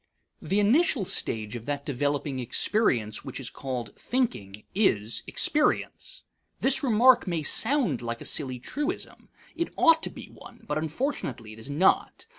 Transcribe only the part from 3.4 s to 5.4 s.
called thinking is